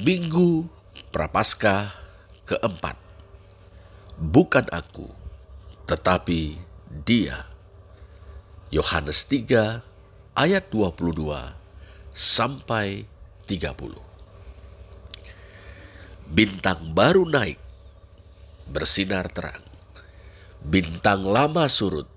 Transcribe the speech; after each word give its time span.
Minggu 0.00 0.64
Prapaskah 1.12 1.92
keempat. 2.48 2.96
Bukan 4.16 4.64
aku, 4.72 5.04
tetapi 5.84 6.56
dia. 7.04 7.44
Yohanes 8.72 9.28
3 9.28 9.84
ayat 10.32 10.64
22 10.72 11.04
sampai 12.16 13.04
30. 13.44 16.32
Bintang 16.32 16.96
baru 16.96 17.28
naik, 17.28 17.60
bersinar 18.72 19.28
terang. 19.28 19.60
Bintang 20.64 21.28
lama 21.28 21.68
surut, 21.68 22.08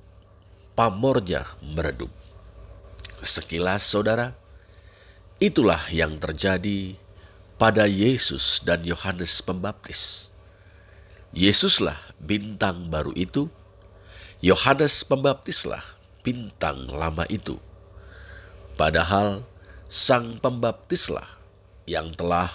pamornya 0.72 1.44
meredup. 1.76 2.12
Sekilas 3.20 3.84
saudara, 3.84 4.32
itulah 5.44 5.84
yang 5.92 6.16
terjadi 6.16 6.96
pada 7.58 7.86
Yesus 7.86 8.62
dan 8.66 8.82
Yohanes 8.84 9.42
Pembaptis. 9.46 10.34
Yesuslah 11.34 11.98
bintang 12.22 12.90
baru 12.94 13.14
itu, 13.18 13.50
Yohanes 14.44 15.02
Pembaptislah 15.06 15.82
bintang 16.22 16.88
lama 16.94 17.26
itu. 17.30 17.60
Padahal 18.74 19.46
sang 19.86 20.42
pembaptislah 20.42 21.28
yang 21.86 22.10
telah 22.18 22.50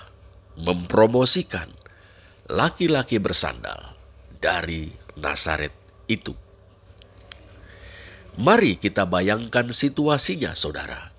mempromosikan 0.58 1.70
laki-laki 2.50 3.22
bersandal 3.22 3.94
dari 4.42 4.90
Nazaret 5.14 5.70
itu. 6.10 6.34
Mari 8.38 8.78
kita 8.78 9.06
bayangkan 9.06 9.70
situasinya, 9.70 10.54
saudara. 10.54 11.10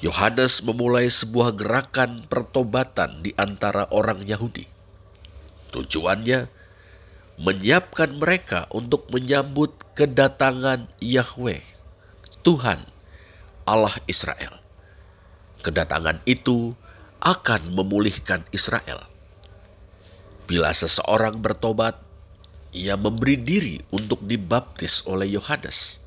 Yohanes 0.00 0.64
memulai 0.64 1.12
sebuah 1.12 1.52
gerakan 1.60 2.24
pertobatan 2.24 3.20
di 3.20 3.36
antara 3.36 3.84
orang 3.92 4.24
Yahudi. 4.24 4.64
Tujuannya 5.76 6.48
menyiapkan 7.36 8.16
mereka 8.16 8.64
untuk 8.72 9.12
menyambut 9.12 9.76
kedatangan 9.92 10.88
Yahweh, 11.04 11.60
Tuhan 12.40 12.80
Allah 13.68 13.92
Israel. 14.08 14.56
Kedatangan 15.60 16.24
itu 16.24 16.72
akan 17.20 17.76
memulihkan 17.76 18.40
Israel. 18.56 19.04
Bila 20.48 20.72
seseorang 20.72 21.44
bertobat, 21.44 22.00
ia 22.72 22.96
memberi 22.96 23.36
diri 23.36 23.76
untuk 23.92 24.24
dibaptis 24.24 25.04
oleh 25.04 25.28
Yohanes. 25.28 26.00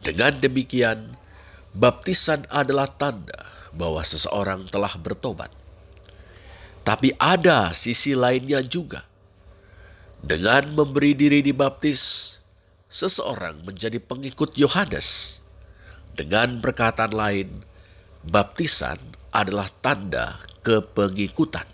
Dengan 0.00 0.38
demikian, 0.38 1.18
baptisan 1.74 2.46
adalah 2.48 2.86
tanda 2.86 3.36
bahwa 3.74 4.00
seseorang 4.00 4.70
telah 4.70 4.94
bertobat. 5.02 5.50
Tapi 6.86 7.10
ada 7.18 7.74
sisi 7.74 8.14
lainnya 8.14 8.62
juga. 8.62 9.02
Dengan 10.24 10.72
memberi 10.72 11.12
diri 11.12 11.44
dibaptis, 11.44 12.36
seseorang 12.88 13.66
menjadi 13.66 13.98
pengikut 14.00 14.54
Yohanes. 14.56 15.40
Dengan 16.14 16.62
perkataan 16.62 17.10
lain, 17.10 17.50
baptisan 18.22 18.96
adalah 19.34 19.66
tanda 19.82 20.38
kepengikutan. 20.62 21.66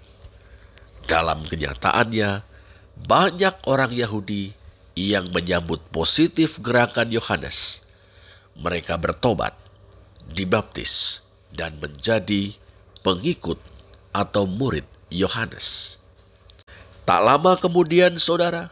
Dalam 1.05 1.45
kenyataannya, 1.45 2.41
banyak 3.05 3.55
orang 3.69 3.93
Yahudi 3.93 4.56
yang 4.97 5.28
menyambut 5.31 5.84
positif 5.93 6.59
gerakan 6.65 7.12
Yohanes. 7.12 7.84
Mereka 8.56 8.97
bertobat, 8.97 9.53
dibaptis, 10.33 11.25
dan 11.50 11.77
menjadi 11.83 12.55
pengikut 13.03 13.59
atau 14.14 14.47
murid 14.47 14.87
Yohanes. 15.11 15.98
Tak 17.06 17.20
lama 17.27 17.59
kemudian, 17.59 18.14
saudara, 18.17 18.70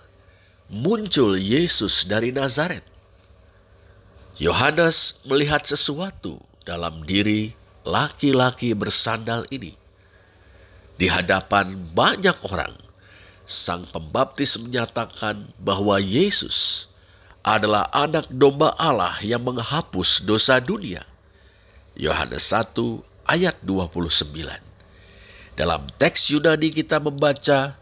muncul 0.71 1.35
Yesus 1.35 2.07
dari 2.07 2.31
Nazaret. 2.31 2.85
Yohanes 4.39 5.27
melihat 5.27 5.67
sesuatu 5.67 6.39
dalam 6.63 7.03
diri 7.03 7.51
laki-laki 7.83 8.71
bersandal 8.77 9.43
ini. 9.51 9.75
Di 10.95 11.11
hadapan 11.11 11.75
banyak 11.95 12.37
orang, 12.47 12.75
sang 13.43 13.83
pembaptis 13.91 14.61
menyatakan 14.61 15.51
bahwa 15.59 15.99
Yesus 15.99 16.91
adalah 17.43 17.89
anak 17.91 18.29
domba 18.29 18.77
Allah 18.77 19.17
yang 19.25 19.41
menghapus 19.41 20.23
dosa 20.23 20.61
dunia. 20.61 21.03
Yohanes 21.99 22.55
1 22.55 22.79
ayat 23.27 23.59
29. 23.67 24.39
Dalam 25.59 25.83
teks 25.99 26.31
Yunani 26.31 26.71
kita 26.71 27.03
membaca 27.03 27.75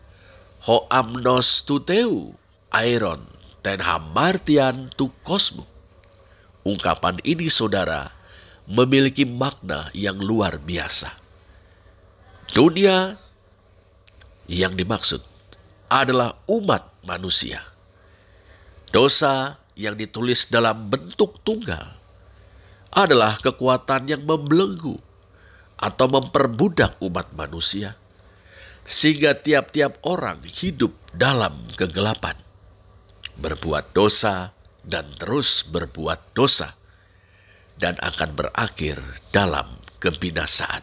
Ho 0.65 0.89
amnos 0.89 1.63
tuteu 1.69 2.33
airon 2.73 3.21
ten 3.61 3.79
hamartian 3.85 4.89
tu 4.97 5.13
kosmu. 5.21 5.63
Ungkapan 6.65 7.21
ini 7.29 7.47
saudara 7.53 8.11
memiliki 8.65 9.29
makna 9.29 9.93
yang 9.93 10.17
luar 10.17 10.59
biasa. 10.65 11.13
Dunia 12.57 13.21
yang 14.49 14.75
dimaksud 14.75 15.21
adalah 15.93 16.41
umat 16.49 16.89
manusia. 17.05 17.61
Dosa 18.91 19.61
yang 19.77 19.93
ditulis 19.95 20.49
dalam 20.49 20.89
bentuk 20.89 21.37
tunggal 21.45 21.96
adalah 22.97 23.37
kekuatan 23.37 24.09
yang 24.09 24.25
membelenggu 24.25 24.97
atau 25.77 26.07
memperbudak 26.09 26.97
umat 27.05 27.29
manusia, 27.37 27.93
sehingga 28.89 29.37
tiap-tiap 29.37 30.01
orang 30.09 30.41
hidup 30.49 30.97
dalam 31.13 31.69
kegelapan, 31.77 32.41
berbuat 33.37 33.93
dosa, 33.93 34.57
dan 34.81 35.05
terus 35.21 35.69
berbuat 35.69 36.33
dosa, 36.33 36.73
dan 37.77 38.01
akan 38.01 38.33
berakhir 38.33 38.97
dalam 39.29 39.77
kebinasaan. 40.01 40.81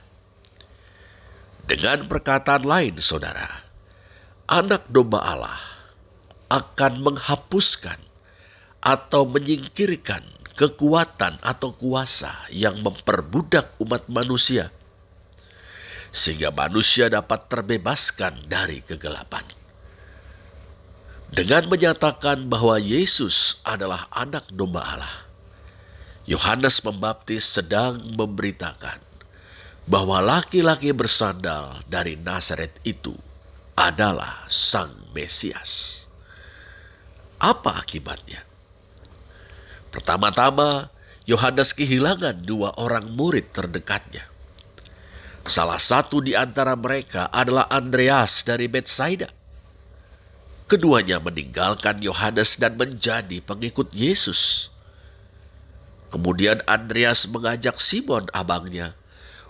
Dengan 1.66 2.06
perkataan 2.06 2.62
lain, 2.62 3.02
saudara, 3.02 3.66
anak 4.46 4.86
domba 4.94 5.26
Allah 5.26 5.62
akan 6.54 7.02
menghapuskan 7.02 7.98
atau 8.84 9.26
menyingkirkan 9.26 10.22
kekuatan 10.54 11.42
atau 11.42 11.74
kuasa 11.74 12.34
yang 12.54 12.78
memperbudak 12.86 13.74
umat 13.82 14.06
manusia, 14.10 14.70
sehingga 16.14 16.54
manusia 16.54 17.10
dapat 17.10 17.50
terbebaskan 17.50 18.46
dari 18.46 18.86
kegelapan. 18.86 19.44
Dengan 21.34 21.66
menyatakan 21.66 22.46
bahwa 22.46 22.78
Yesus 22.78 23.66
adalah 23.66 24.06
anak 24.14 24.54
domba 24.54 24.86
Allah, 24.86 25.18
Yohanes 26.30 26.78
Pembaptis 26.78 27.42
sedang 27.42 27.98
memberitakan 28.14 29.02
bahwa 29.90 30.22
laki-laki 30.22 30.94
bersandal 30.94 31.82
dari 31.90 32.16
Nazaret 32.16 32.72
itu 32.86 33.18
adalah 33.74 34.46
Sang 34.46 34.94
Mesias. 35.18 36.06
Apa 37.42 37.82
akibatnya? 37.82 38.53
Pertama-tama, 39.94 40.90
Yohanes 41.30 41.78
kehilangan 41.78 42.42
dua 42.42 42.74
orang 42.82 43.14
murid 43.14 43.54
terdekatnya. 43.54 44.26
Salah 45.46 45.78
satu 45.78 46.18
di 46.18 46.34
antara 46.34 46.74
mereka 46.74 47.30
adalah 47.30 47.70
Andreas 47.70 48.42
dari 48.42 48.66
Betsaida. 48.66 49.30
Keduanya 50.66 51.22
meninggalkan 51.22 52.02
Yohanes 52.02 52.58
dan 52.58 52.74
menjadi 52.74 53.38
pengikut 53.46 53.94
Yesus. 53.94 54.74
Kemudian 56.10 56.64
Andreas 56.66 57.30
mengajak 57.30 57.78
Simon 57.78 58.26
abangnya 58.34 58.98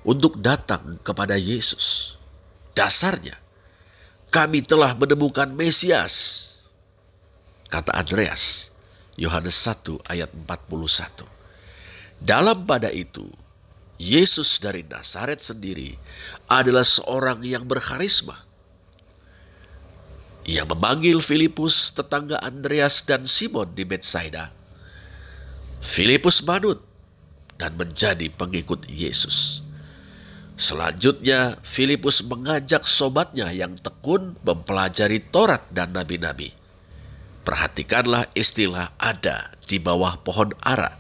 untuk 0.04 0.36
datang 0.42 1.00
kepada 1.06 1.40
Yesus. 1.40 2.18
Dasarnya, 2.76 3.38
kami 4.34 4.66
telah 4.66 4.98
menemukan 4.98 5.48
Mesias. 5.54 6.42
Kata 7.70 7.94
Andreas, 7.94 8.73
Yohanes 9.16 9.54
1 9.70 10.10
ayat 10.10 10.34
41. 10.34 11.28
Dalam 12.18 12.66
pada 12.66 12.90
itu, 12.90 13.30
Yesus 14.02 14.58
dari 14.58 14.82
Nazaret 14.82 15.46
sendiri 15.46 15.94
adalah 16.50 16.82
seorang 16.82 17.46
yang 17.46 17.70
berkarisma. 17.70 18.34
Ia 20.44 20.68
memanggil 20.68 21.24
Filipus, 21.24 21.94
tetangga 21.96 22.42
Andreas 22.42 23.06
dan 23.08 23.24
Simon 23.24 23.72
di 23.72 23.88
Betsaida. 23.88 24.52
Filipus 25.80 26.44
manut 26.44 26.84
dan 27.56 27.80
menjadi 27.80 28.28
pengikut 28.34 28.90
Yesus. 28.90 29.64
Selanjutnya, 30.60 31.58
Filipus 31.64 32.26
mengajak 32.28 32.84
sobatnya 32.84 33.50
yang 33.54 33.78
tekun 33.80 34.36
mempelajari 34.44 35.22
Taurat 35.32 35.64
dan 35.72 35.96
nabi-nabi. 35.96 36.63
Perhatikanlah 37.44 38.32
istilah 38.34 38.96
ada 38.96 39.52
di 39.68 39.76
bawah 39.76 40.16
pohon 40.24 40.56
ara 40.64 40.96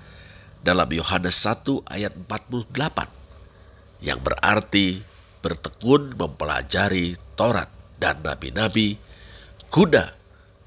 dalam 0.59 0.87
Yohanes 0.91 1.39
1 1.43 1.87
ayat 1.87 2.11
48 2.27 4.03
yang 4.03 4.19
berarti 4.19 4.99
bertekun 5.39 6.15
mempelajari 6.19 7.15
Taurat 7.39 7.71
dan 7.99 8.19
nabi-nabi 8.19 8.99
guna 9.71 10.11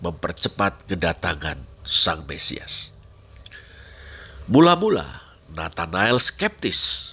mempercepat 0.01 0.89
kedatangan 0.89 1.61
Sang 1.85 2.25
Mesias. 2.25 2.97
Mula-mula 4.49 5.05
Nathanael 5.53 6.21
skeptis. 6.21 7.13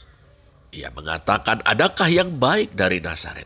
Ia 0.73 0.89
mengatakan, 0.89 1.61
"Adakah 1.63 2.09
yang 2.09 2.33
baik 2.41 2.73
dari 2.73 2.97
Nazaret?" 2.97 3.45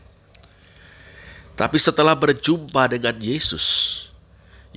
Tapi 1.58 1.76
setelah 1.76 2.16
berjumpa 2.16 2.88
dengan 2.88 3.18
Yesus, 3.20 4.07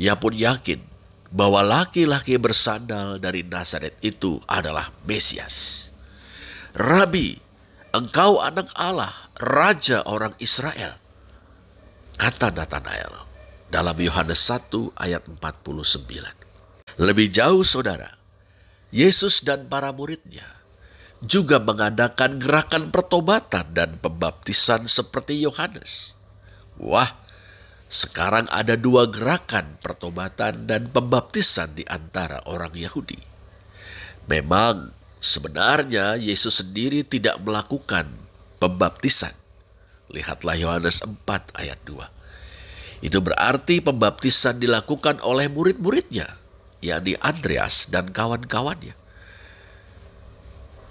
ia 0.01 0.17
pun 0.17 0.33
yakin 0.33 0.81
bahwa 1.29 1.61
laki-laki 1.61 2.41
bersandal 2.41 3.21
dari 3.21 3.45
Nazaret 3.45 3.93
itu 4.01 4.41
adalah 4.49 4.89
Mesias. 5.05 5.89
Rabi, 6.73 7.37
engkau 7.93 8.41
anak 8.41 8.73
Allah, 8.73 9.13
Raja 9.37 10.01
orang 10.09 10.33
Israel. 10.41 10.97
Kata 12.17 12.49
Nathanael 12.49 13.29
dalam 13.69 13.93
Yohanes 14.01 14.41
1 14.49 14.97
ayat 14.97 15.21
49. 15.29 16.97
Lebih 16.97 17.27
jauh 17.29 17.61
saudara, 17.61 18.09
Yesus 18.89 19.45
dan 19.45 19.69
para 19.69 19.93
muridnya 19.93 20.49
juga 21.21 21.61
mengadakan 21.61 22.41
gerakan 22.41 22.89
pertobatan 22.89 23.69
dan 23.77 24.01
pembaptisan 24.01 24.89
seperti 24.89 25.45
Yohanes. 25.45 26.17
Wah, 26.81 27.20
sekarang 27.91 28.47
ada 28.47 28.79
dua 28.79 29.11
gerakan 29.11 29.75
pertobatan 29.83 30.63
dan 30.63 30.87
pembaptisan 30.87 31.75
di 31.75 31.83
antara 31.83 32.39
orang 32.47 32.71
Yahudi. 32.71 33.19
Memang 34.31 34.95
sebenarnya 35.19 36.15
Yesus 36.15 36.63
sendiri 36.63 37.03
tidak 37.03 37.43
melakukan 37.43 38.07
pembaptisan. 38.63 39.35
Lihatlah 40.07 40.55
Yohanes 40.55 41.03
4 41.03 41.19
ayat 41.59 41.83
2. 41.83 43.03
Itu 43.03 43.19
berarti 43.19 43.83
pembaptisan 43.83 44.63
dilakukan 44.63 45.19
oleh 45.27 45.51
murid-muridnya, 45.51 46.31
yakni 46.79 47.19
Andreas 47.19 47.91
dan 47.91 48.07
kawan-kawannya. 48.07 48.95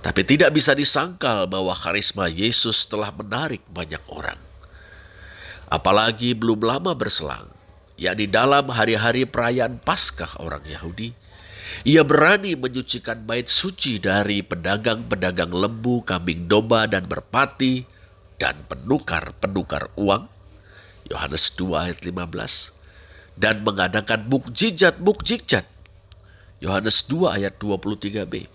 Tapi 0.04 0.20
tidak 0.28 0.52
bisa 0.52 0.76
disangkal 0.76 1.48
bahwa 1.48 1.72
karisma 1.72 2.28
Yesus 2.28 2.84
telah 2.88 3.08
menarik 3.12 3.64
banyak 3.72 4.00
orang. 4.12 4.49
Apalagi 5.70 6.34
belum 6.34 6.66
lama 6.66 6.98
berselang, 6.98 7.46
yakni 7.94 8.26
dalam 8.26 8.66
hari-hari 8.74 9.22
perayaan 9.22 9.78
Paskah 9.78 10.42
orang 10.42 10.66
Yahudi, 10.66 11.14
ia 11.86 12.02
berani 12.02 12.58
menyucikan 12.58 13.22
bait 13.22 13.46
suci 13.46 14.02
dari 14.02 14.42
pedagang-pedagang 14.42 15.54
lembu, 15.54 16.02
kambing 16.02 16.50
domba, 16.50 16.90
dan 16.90 17.06
berpati, 17.06 17.86
dan 18.34 18.58
penukar-penukar 18.66 19.94
uang. 19.94 20.26
Yohanes 21.06 21.54
2 21.54 21.86
ayat 21.86 21.98
15. 22.02 23.38
Dan 23.38 23.62
mengadakan 23.62 24.26
mukjizat-mukjizat. 24.26 25.64
Yohanes 26.58 27.06
2 27.06 27.30
ayat 27.30 27.54
23b. 27.62 28.50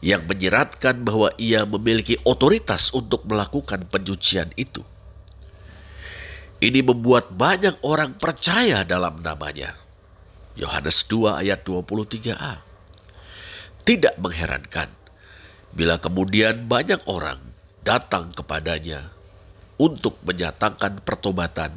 Yang 0.00 0.22
menyeratkan 0.30 1.02
bahwa 1.02 1.34
ia 1.36 1.66
memiliki 1.66 2.16
otoritas 2.22 2.94
untuk 2.94 3.26
melakukan 3.26 3.84
penyucian 3.90 4.54
itu. 4.54 4.86
Ini 6.60 6.84
membuat 6.84 7.32
banyak 7.32 7.80
orang 7.88 8.20
percaya 8.20 8.84
dalam 8.84 9.24
namanya. 9.24 9.72
Yohanes 10.60 11.08
2 11.08 11.40
ayat 11.40 11.64
23a. 11.64 12.60
Tidak 13.80 14.20
mengherankan 14.20 14.92
bila 15.72 15.96
kemudian 15.96 16.68
banyak 16.68 17.00
orang 17.08 17.40
datang 17.80 18.28
kepadanya 18.36 19.08
untuk 19.80 20.20
menyatakan 20.20 21.00
pertobatan 21.00 21.72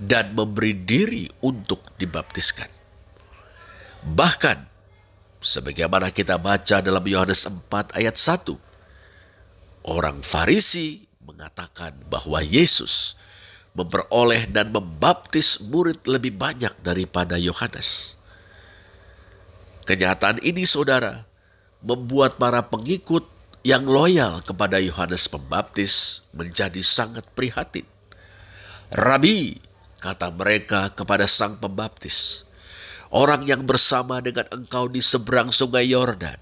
dan 0.00 0.32
memberi 0.32 0.72
diri 0.72 1.28
untuk 1.44 1.84
dibaptiskan. 2.00 2.72
Bahkan, 4.08 4.58
sebagaimana 5.44 6.08
kita 6.08 6.40
baca 6.40 6.80
dalam 6.80 7.04
Yohanes 7.04 7.44
4 7.44 8.00
ayat 8.00 8.16
1, 8.16 8.56
orang 9.84 10.24
Farisi 10.24 11.04
mengatakan 11.20 11.92
bahwa 12.08 12.40
Yesus 12.40 13.20
memperoleh 13.74 14.46
dan 14.54 14.70
membaptis 14.70 15.58
murid 15.66 16.06
lebih 16.06 16.38
banyak 16.38 16.70
daripada 16.80 17.34
Yohanes. 17.34 18.14
Kenyataan 19.84 20.40
ini, 20.40 20.62
saudara, 20.64 21.26
membuat 21.84 22.40
para 22.40 22.64
pengikut 22.64 23.26
yang 23.66 23.84
loyal 23.84 24.40
kepada 24.46 24.80
Yohanes 24.80 25.26
Pembaptis 25.28 26.24
menjadi 26.32 26.80
sangat 26.80 27.26
prihatin. 27.34 27.84
Rabi, 28.94 29.58
kata 29.98 30.30
mereka 30.32 30.94
kepada 30.94 31.26
Sang 31.26 31.58
Pembaptis, 31.58 32.46
orang 33.10 33.42
yang 33.44 33.66
bersama 33.66 34.22
dengan 34.22 34.46
engkau 34.54 34.86
di 34.86 35.02
seberang 35.02 35.50
sungai 35.50 35.90
Yordan, 35.90 36.38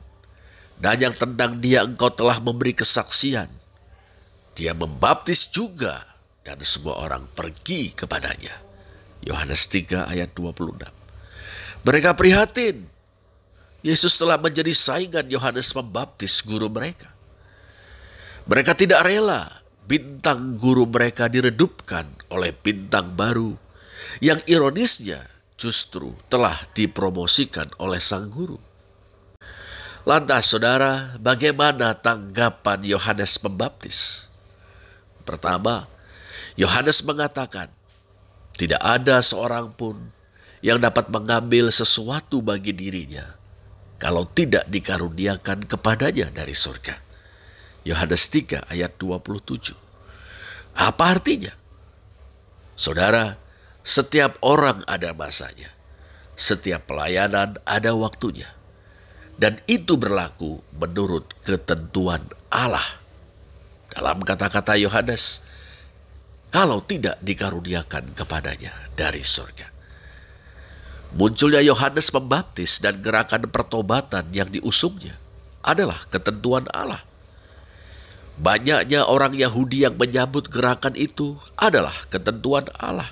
dan 0.78 0.96
yang 1.00 1.17
tentang 1.17 1.64
dia 1.64 1.82
engkau 1.82 2.12
telah 2.12 2.38
memberi 2.38 2.76
kesaksian. 2.76 3.49
Dia 4.52 4.76
membaptis 4.76 5.49
juga 5.49 6.12
dan 6.42 6.58
semua 6.62 6.98
orang 7.02 7.26
pergi 7.30 7.94
kepadanya. 7.94 8.54
Yohanes 9.22 9.70
3 9.70 10.10
ayat 10.10 10.34
26. 10.34 10.82
Mereka 11.86 12.10
prihatin. 12.18 12.86
Yesus 13.82 14.14
telah 14.14 14.38
menjadi 14.38 14.70
saingan 14.70 15.26
Yohanes 15.26 15.74
Pembaptis 15.74 16.42
guru 16.46 16.70
mereka. 16.70 17.10
Mereka 18.46 18.78
tidak 18.78 19.02
rela 19.02 19.62
bintang 19.86 20.54
guru 20.54 20.86
mereka 20.86 21.26
diredupkan 21.26 22.06
oleh 22.30 22.54
bintang 22.54 23.14
baru 23.18 23.54
yang 24.22 24.38
ironisnya 24.46 25.22
justru 25.58 26.14
telah 26.30 26.54
dipromosikan 26.74 27.70
oleh 27.82 27.98
sang 27.98 28.30
guru. 28.30 28.58
Lantas 30.02 30.50
saudara, 30.50 31.14
bagaimana 31.22 31.94
tanggapan 31.94 32.82
Yohanes 32.82 33.38
Pembaptis? 33.38 34.26
Pertama, 35.22 35.86
Yohanes 36.56 37.04
mengatakan, 37.08 37.72
tidak 38.56 38.82
ada 38.84 39.25
seorang 39.25 39.72
pun 39.72 39.96
yang 40.60 40.78
dapat 40.78 41.08
mengambil 41.08 41.72
sesuatu 41.72 42.44
bagi 42.44 42.76
dirinya 42.76 43.25
kalau 43.96 44.26
tidak 44.26 44.66
dikaruniakan 44.69 45.62
kepadanya 45.64 46.28
dari 46.31 46.52
surga. 46.52 46.99
Yohanes 47.82 48.31
3 48.31 48.70
ayat 48.70 48.94
27. 48.99 49.75
Apa 50.78 51.19
artinya? 51.19 51.54
Saudara, 52.78 53.38
setiap 53.82 54.38
orang 54.42 54.82
ada 54.87 55.11
masanya. 55.14 55.71
Setiap 56.38 56.87
pelayanan 56.90 57.59
ada 57.66 57.92
waktunya. 57.94 58.49
Dan 59.38 59.59
itu 59.66 59.99
berlaku 59.99 60.62
menurut 60.78 61.26
ketentuan 61.42 62.23
Allah. 62.50 62.87
Dalam 63.90 64.23
kata-kata 64.23 64.78
Yohanes, 64.78 65.47
kalau 66.52 66.85
tidak 66.85 67.16
dikaruniakan 67.25 68.12
kepadanya 68.12 68.76
dari 68.92 69.25
surga. 69.25 69.73
Munculnya 71.16 71.64
Yohanes 71.64 72.12
Pembaptis 72.12 72.80
dan 72.80 73.00
gerakan 73.00 73.49
pertobatan 73.49 74.28
yang 74.37 74.52
diusungnya 74.52 75.16
adalah 75.64 75.97
ketentuan 76.12 76.68
Allah. 76.73 77.00
Banyaknya 78.40 79.04
orang 79.09 79.37
Yahudi 79.37 79.85
yang 79.85 79.97
menyambut 79.97 80.49
gerakan 80.49 80.97
itu 80.97 81.37
adalah 81.56 81.92
ketentuan 82.09 82.64
Allah. 82.80 83.09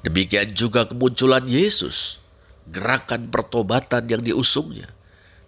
Demikian 0.00 0.52
juga 0.56 0.88
kemunculan 0.88 1.44
Yesus, 1.44 2.24
gerakan 2.72 3.28
pertobatan 3.28 4.08
yang 4.08 4.24
diusungnya, 4.24 4.88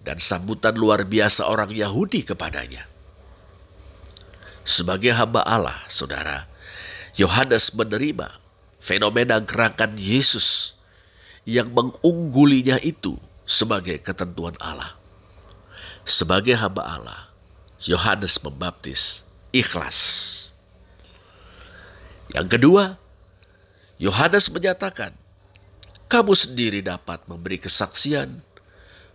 dan 0.05 0.21
sambutan 0.21 0.77
luar 0.77 1.09
biasa 1.09 1.49
orang 1.49 1.73
Yahudi 1.73 2.25
kepadanya. 2.25 2.85
Sebagai 4.61 5.17
hamba 5.17 5.41
Allah, 5.41 5.81
saudara, 5.89 6.50
Yohanes 7.21 7.77
menerima 7.77 8.33
fenomena 8.81 9.45
gerakan 9.45 9.93
Yesus 10.01 10.81
yang 11.45 11.69
mengunggulinya 11.69 12.81
itu 12.81 13.21
sebagai 13.45 14.01
ketentuan 14.01 14.57
Allah. 14.57 14.97
Sebagai 16.09 16.57
hamba 16.57 16.81
Allah, 16.89 17.21
Yohanes 17.85 18.41
membaptis 18.41 19.29
ikhlas. 19.53 19.99
Yang 22.33 22.57
kedua, 22.57 22.97
Yohanes 24.01 24.49
menyatakan, 24.49 25.13
"Kamu 26.09 26.33
sendiri 26.33 26.81
dapat 26.81 27.21
memberi 27.29 27.61
kesaksian 27.61 28.41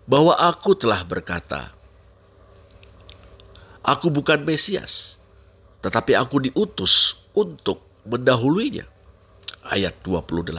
bahwa 0.05 0.37
aku 0.37 0.77
telah 0.77 1.01
berkata, 1.01 1.73
Aku 3.85 4.09
bukan 4.09 4.41
Mesias, 4.41 5.21
tetapi 5.85 6.17
aku 6.17 6.41
diutus 6.49 7.29
untuk 7.37 7.84
mendahuluinya. 8.05 8.85
Ayat 9.65 9.97
28. 10.05 10.53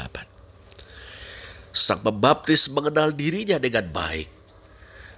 Sang 1.70 2.00
pembaptis 2.02 2.66
mengenal 2.72 3.12
dirinya 3.14 3.60
dengan 3.60 3.86
baik 3.92 4.28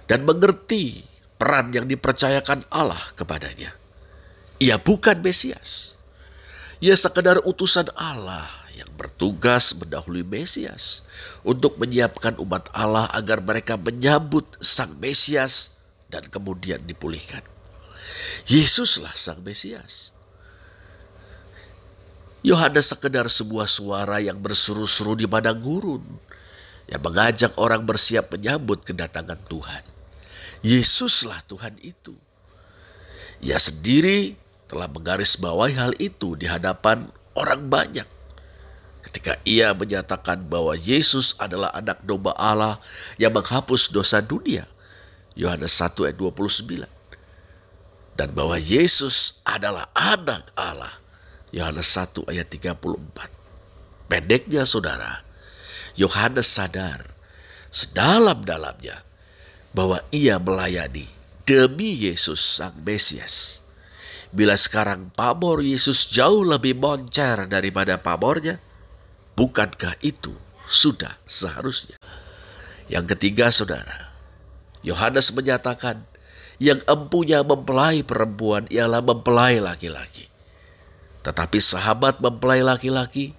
dan 0.05 0.25
mengerti 0.27 1.01
peran 1.39 1.71
yang 1.71 1.87
dipercayakan 1.87 2.67
Allah 2.69 2.99
kepadanya. 3.15 3.71
Ia 4.59 4.75
bukan 4.75 5.23
Mesias. 5.23 5.95
Ia 6.83 6.95
sekedar 6.99 7.39
utusan 7.47 7.87
Allah 7.95 8.47
yang 8.75 8.91
bertugas 8.95 9.75
mendahului 9.75 10.23
Mesias 10.27 11.07
untuk 11.47 11.79
menyiapkan 11.79 12.35
umat 12.43 12.67
Allah 12.75 13.07
agar 13.15 13.39
mereka 13.39 13.79
menyambut 13.79 14.59
Sang 14.59 14.99
Mesias 14.99 15.79
dan 16.11 16.27
kemudian 16.27 16.83
dipulihkan. 16.83 17.43
Yesuslah 18.47 19.15
Sang 19.15 19.39
Mesias. 19.43 20.11
Yohanes 22.39 22.95
sekedar 22.95 23.27
sebuah 23.27 23.67
suara 23.67 24.23
yang 24.23 24.39
berseru-seru 24.39 25.19
di 25.19 25.27
padang 25.27 25.59
gurun 25.59 25.99
yang 26.87 27.01
mengajak 27.03 27.51
orang 27.59 27.83
bersiap 27.83 28.31
menyambut 28.31 28.79
kedatangan 28.87 29.37
Tuhan. 29.43 29.83
Yesuslah 30.63 31.43
Tuhan 31.51 31.75
itu. 31.83 32.15
Ia 33.43 33.59
sendiri 33.59 34.39
telah 34.71 34.87
menggarisbawahi 34.87 35.75
hal 35.75 35.93
itu 35.99 36.39
di 36.39 36.47
hadapan 36.47 37.11
orang 37.35 37.67
banyak. 37.67 38.07
Ketika 39.03 39.35
ia 39.43 39.75
menyatakan 39.75 40.43
bahwa 40.47 40.75
Yesus 40.79 41.35
adalah 41.39 41.75
anak 41.75 42.03
domba 42.07 42.35
Allah 42.39 42.79
yang 43.19 43.35
menghapus 43.35 43.91
dosa 43.91 44.23
dunia. 44.23 44.63
Yohanes 45.35 45.75
1 45.75 46.07
ayat 46.07 46.15
29. 46.19 46.87
Dan 48.15 48.31
bahwa 48.35 48.59
Yesus 48.59 49.39
adalah 49.47 49.87
anak 49.95 50.51
Allah 50.59 50.98
Yohanes 51.49 51.89
1 51.97 52.29
ayat 52.29 52.47
34. 52.47 54.09
Pendeknya 54.09 54.65
saudara, 54.65 55.25
Yohanes 55.97 56.45
sadar 56.45 57.01
sedalam-dalamnya 57.73 59.01
bahwa 59.73 60.01
ia 60.13 60.37
melayani 60.37 61.09
demi 61.45 61.97
Yesus 61.97 62.37
Sang 62.37 62.77
Mesias. 62.85 63.65
Bila 64.29 64.53
sekarang 64.53 65.09
pamor 65.17 65.65
Yesus 65.65 66.13
jauh 66.13 66.45
lebih 66.45 66.77
moncer 66.77 67.49
daripada 67.49 67.97
pamornya, 67.97 68.61
bukankah 69.33 69.97
itu 70.05 70.33
sudah 70.69 71.17
seharusnya? 71.25 71.97
Yang 72.85 73.17
ketiga 73.17 73.49
saudara, 73.49 74.13
Yohanes 74.85 75.33
menyatakan 75.33 76.05
yang 76.61 76.77
empunya 76.85 77.41
mempelai 77.41 78.05
perempuan 78.05 78.69
ialah 78.69 79.01
mempelai 79.01 79.57
laki-laki. 79.57 80.28
Tetapi 81.19 81.59
sahabat 81.59 82.23
mempelai 82.23 82.63
laki-laki 82.63 83.35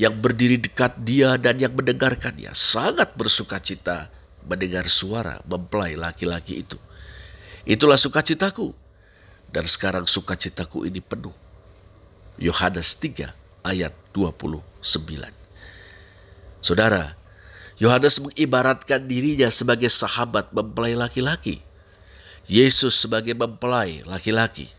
yang 0.00 0.16
berdiri 0.16 0.56
dekat 0.56 0.96
dia 1.04 1.36
dan 1.36 1.60
yang 1.60 1.76
mendengarkannya 1.76 2.48
sangat 2.56 3.12
bersuka 3.12 3.60
cita 3.60 4.08
mendengar 4.48 4.88
suara 4.88 5.44
mempelai 5.44 6.00
laki-laki 6.00 6.64
itu. 6.64 6.80
Itulah 7.68 8.00
sukacitaku. 8.00 8.72
Dan 9.50 9.66
sekarang 9.66 10.06
sukacitaku 10.06 10.86
ini 10.86 11.02
penuh. 11.02 11.34
Yohanes 12.38 12.96
3 13.02 13.34
ayat 13.66 13.92
29. 14.14 14.80
Saudara, 16.62 17.18
Yohanes 17.82 18.22
mengibaratkan 18.22 19.10
dirinya 19.10 19.50
sebagai 19.50 19.90
sahabat 19.90 20.54
mempelai 20.54 20.94
laki-laki. 20.94 21.58
Yesus 22.46 22.94
sebagai 22.94 23.34
mempelai 23.36 24.06
laki-laki 24.06 24.70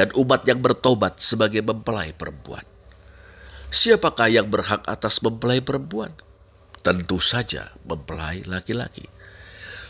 dan 0.00 0.08
umat 0.16 0.48
yang 0.48 0.64
bertobat 0.64 1.20
sebagai 1.20 1.60
mempelai 1.60 2.16
perempuan. 2.16 2.64
Siapakah 3.68 4.32
yang 4.32 4.48
berhak 4.48 4.80
atas 4.88 5.20
mempelai 5.20 5.60
perempuan? 5.60 6.08
Tentu 6.80 7.20
saja 7.20 7.68
mempelai 7.84 8.40
laki-laki. 8.48 9.04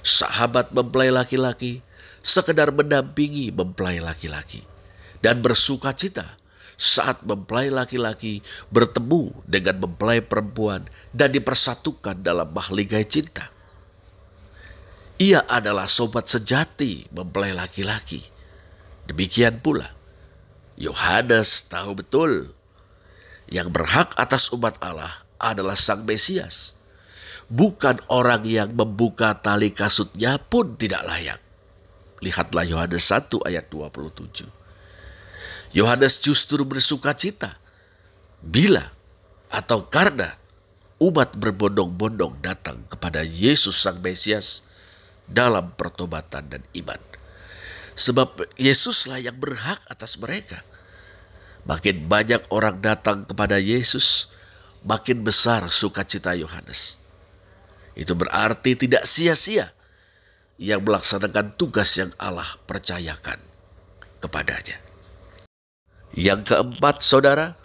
Sahabat 0.02 0.75
mempelai 0.75 1.14
laki-laki 1.14 1.79
sekedar 2.26 2.75
mendampingi 2.75 3.55
mempelai 3.55 4.02
laki-laki 4.02 4.67
dan 5.23 5.47
bersuka 5.47 5.95
cita 5.95 6.26
saat 6.75 7.23
mempelai 7.23 7.71
laki-laki 7.71 8.43
bertemu 8.75 9.31
dengan 9.47 9.79
mempelai 9.79 10.26
perempuan 10.26 10.90
dan 11.14 11.31
dipersatukan 11.31 12.26
dalam 12.26 12.50
mahligai 12.50 13.07
cinta. 13.07 13.47
Ia 15.23 15.47
adalah 15.47 15.87
sobat 15.87 16.26
sejati 16.26 17.07
mempelai 17.14 17.55
laki-laki 17.55 18.40
Demikian 19.11 19.59
pula, 19.59 19.90
Yohanes 20.81 21.69
tahu 21.69 22.01
betul 22.01 22.57
yang 23.53 23.69
berhak 23.69 24.17
atas 24.17 24.49
umat 24.57 24.81
Allah 24.81 25.13
adalah 25.37 25.77
Sang 25.77 26.09
Mesias. 26.09 26.73
Bukan 27.53 28.01
orang 28.09 28.49
yang 28.49 28.73
membuka 28.73 29.37
tali 29.37 29.77
kasutnya 29.77 30.41
pun 30.41 30.81
tidak 30.81 31.05
layak. 31.05 31.41
Lihatlah 32.25 32.65
Yohanes 32.65 33.13
1 33.13 33.45
ayat 33.45 33.69
27. 33.69 34.49
Yohanes 35.77 36.17
justru 36.25 36.65
bersuka 36.65 37.13
cita 37.13 37.61
bila 38.41 38.89
atau 39.53 39.85
karena 39.85 40.33
umat 41.03 41.37
berbondong-bondong 41.37 42.41
datang 42.41 42.81
kepada 42.89 43.21
Yesus 43.21 43.77
Sang 43.77 44.01
Mesias 44.01 44.65
dalam 45.29 45.77
pertobatan 45.77 46.49
dan 46.49 46.63
iman. 46.73 47.20
Sebab 47.99 48.56
Yesuslah 48.56 49.20
yang 49.20 49.37
berhak 49.37 49.80
atas 49.90 50.16
mereka. 50.20 50.62
Makin 51.68 52.09
banyak 52.09 52.49
orang 52.49 52.80
datang 52.80 53.28
kepada 53.28 53.61
Yesus, 53.61 54.32
makin 54.85 55.20
besar 55.20 55.68
sukacita 55.68 56.32
Yohanes. 56.32 57.00
Itu 57.92 58.16
berarti 58.16 58.78
tidak 58.80 59.04
sia-sia 59.04 59.68
yang 60.56 60.85
melaksanakan 60.85 61.56
tugas 61.56 61.88
yang 62.00 62.12
Allah 62.16 62.49
percayakan 62.64 63.40
kepadanya. 64.20 64.76
Yang 66.12 66.52
keempat, 66.52 67.00
saudara, 67.00 67.56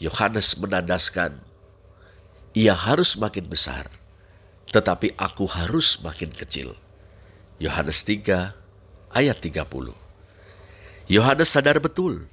Yohanes 0.00 0.56
menandaskan, 0.56 1.36
ia 2.54 2.72
harus 2.72 3.18
makin 3.18 3.50
besar, 3.50 3.90
tetapi 4.70 5.12
aku 5.18 5.44
harus 5.48 6.00
makin 6.00 6.30
kecil. 6.30 6.72
Yohanes 7.58 8.02
3 8.06 8.63
ayat 9.14 9.38
30. 9.38 9.94
Yohanes 11.08 11.48
sadar 11.48 11.78
betul 11.78 12.26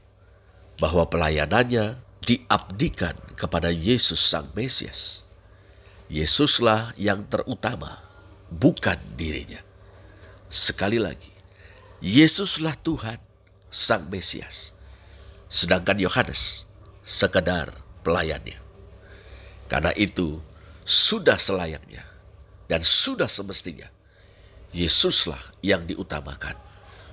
bahwa 0.82 1.06
pelayanannya 1.06 2.02
diabdikan 2.26 3.14
kepada 3.38 3.70
Yesus 3.70 4.18
Sang 4.18 4.50
Mesias. 4.58 5.30
Yesuslah 6.12 6.92
yang 7.00 7.24
terutama, 7.30 8.02
bukan 8.52 9.00
dirinya. 9.16 9.62
Sekali 10.52 11.00
lagi, 11.00 11.32
Yesuslah 12.04 12.76
Tuhan 12.84 13.22
Sang 13.72 14.10
Mesias. 14.12 14.76
Sedangkan 15.48 15.96
Yohanes 16.02 16.68
sekedar 17.06 17.72
pelayannya. 18.04 18.60
Karena 19.72 19.96
itu 19.96 20.44
sudah 20.84 21.40
selayaknya 21.40 22.04
dan 22.68 22.84
sudah 22.84 23.28
semestinya 23.30 23.88
Yesuslah 24.72 25.40
yang 25.60 25.84
diutamakan 25.84 26.56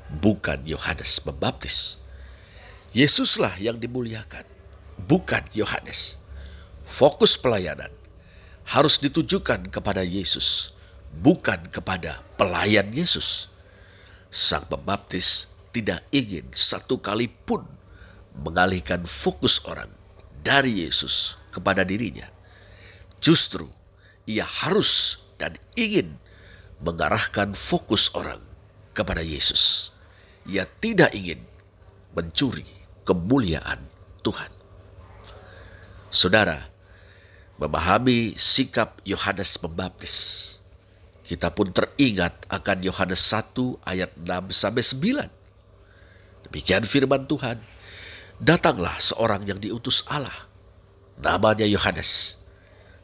bukan 0.08 0.64
Yohanes 0.64 1.20
Pembaptis. 1.20 2.00
Yesuslah 2.96 3.52
yang 3.60 3.76
dimuliakan, 3.76 4.44
bukan 5.04 5.44
Yohanes. 5.52 6.16
Fokus 6.88 7.36
pelayanan 7.36 7.92
harus 8.64 8.96
ditujukan 8.96 9.68
kepada 9.68 10.00
Yesus, 10.00 10.72
bukan 11.20 11.60
kepada 11.68 12.24
pelayan 12.40 12.88
Yesus. 12.92 13.52
Sang 14.32 14.64
Pembaptis 14.68 15.56
tidak 15.72 16.04
ingin 16.12 16.48
satu 16.52 16.96
kali 17.00 17.28
pun 17.28 17.64
mengalihkan 18.40 19.04
fokus 19.04 19.60
orang 19.68 19.88
dari 20.40 20.84
Yesus 20.84 21.36
kepada 21.52 21.84
dirinya. 21.84 22.28
Justru 23.20 23.68
ia 24.24 24.44
harus 24.44 25.20
dan 25.36 25.56
ingin 25.76 26.16
mengarahkan 26.80 27.52
fokus 27.52 28.12
orang 28.14 28.40
kepada 28.94 29.20
Yesus. 29.20 29.90
Ia 30.46 30.68
tidak 30.78 31.10
ingin 31.16 31.42
mencuri 32.14 32.66
kemuliaan 33.02 33.82
Tuhan. 34.22 34.50
Saudara, 36.08 36.70
memahami 37.58 38.38
sikap 38.38 39.02
Yohanes 39.02 39.58
Pembaptis, 39.58 40.16
kita 41.28 41.52
pun 41.52 41.68
teringat 41.68 42.48
akan 42.48 42.80
Yohanes 42.80 43.20
1 43.20 43.84
ayat 43.84 44.16
6 44.16 44.48
sampai 44.48 44.80
9. 44.80 46.48
Demikian 46.48 46.88
firman 46.88 47.28
Tuhan. 47.28 47.60
Datanglah 48.40 48.96
seorang 48.96 49.44
yang 49.44 49.60
diutus 49.60 50.08
Allah. 50.08 50.48
Namanya 51.20 51.68
Yohanes. 51.68 52.40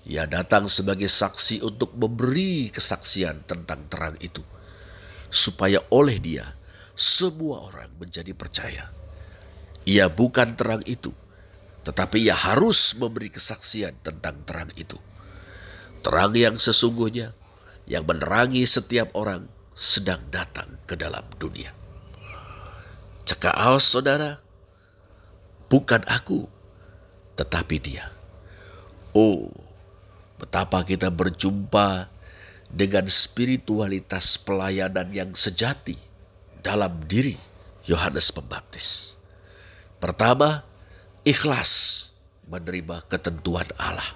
Ia 0.09 0.25
datang 0.25 0.73
sebagai 0.73 1.05
saksi 1.05 1.61
untuk 1.61 1.93
memberi 1.93 2.73
kesaksian 2.73 3.45
tentang 3.45 3.85
terang 3.93 4.17
itu. 4.25 4.41
Supaya 5.29 5.85
oleh 5.93 6.17
dia 6.17 6.49
semua 6.95 7.67
orang 7.71 7.91
menjadi 7.99 8.31
percaya. 8.33 8.87
Ia 9.85 10.09
bukan 10.09 10.55
terang 10.55 10.81
itu, 10.87 11.11
tetapi 11.85 12.31
ia 12.31 12.39
harus 12.39 12.97
memberi 12.97 13.29
kesaksian 13.29 13.99
tentang 14.01 14.41
terang 14.47 14.71
itu. 14.79 14.97
Terang 16.01 16.33
yang 16.33 16.57
sesungguhnya, 16.57 17.35
yang 17.85 18.07
menerangi 18.09 18.65
setiap 18.65 19.13
orang 19.19 19.45
sedang 19.75 20.23
datang 20.31 20.71
ke 20.89 20.95
dalam 20.95 21.27
dunia. 21.37 21.75
Cekaos 23.27 23.85
saudara, 23.85 24.41
bukan 25.69 26.01
aku, 26.07 26.47
tetapi 27.37 27.77
dia. 27.83 28.07
Oh, 29.13 29.51
betapa 30.39 30.87
kita 30.87 31.11
berjumpa 31.11 32.09
dengan 32.71 33.05
spiritualitas 33.11 34.41
pelayanan 34.41 35.13
yang 35.13 35.31
sejati 35.37 36.13
dalam 36.64 37.04
diri 37.04 37.37
Yohanes 37.85 38.33
Pembaptis. 38.33 39.21
Pertama, 40.00 40.64
ikhlas 41.21 42.09
menerima 42.49 43.04
ketentuan 43.12 43.68
Allah. 43.76 44.09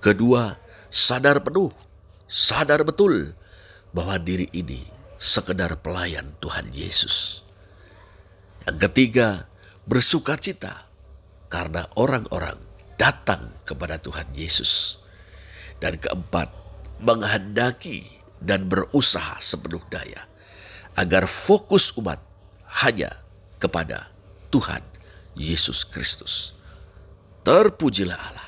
Kedua, 0.00 0.56
sadar 0.88 1.44
penuh, 1.44 1.68
sadar 2.24 2.88
betul 2.88 3.36
bahwa 3.92 4.16
diri 4.16 4.48
ini 4.56 4.80
sekedar 5.20 5.76
pelayan 5.84 6.32
Tuhan 6.40 6.72
Yesus. 6.72 7.44
Yang 8.64 8.88
ketiga, 8.88 9.44
bersuka 9.84 10.40
cita 10.40 10.88
karena 11.52 11.84
orang-orang 12.00 12.56
datang 12.96 13.52
kepada 13.68 14.00
Tuhan 14.00 14.26
Yesus. 14.32 15.04
Dan 15.76 16.00
keempat, 16.00 16.48
menghendaki 17.04 18.08
dan 18.40 18.64
berusaha 18.72 19.36
sepenuh 19.36 19.84
daya 19.92 20.24
agar 20.96 21.28
fokus 21.28 21.92
umat 22.00 22.18
hanya 22.82 23.12
kepada 23.60 24.08
Tuhan 24.48 24.80
Yesus 25.36 25.84
Kristus. 25.84 26.56
Terpujilah 27.44 28.16
Allah. 28.16 28.45